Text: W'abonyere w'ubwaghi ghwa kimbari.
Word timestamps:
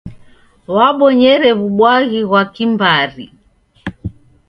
W'abonyere 0.75 1.49
w'ubwaghi 1.59 2.21
ghwa 2.27 2.41
kimbari. 2.53 3.25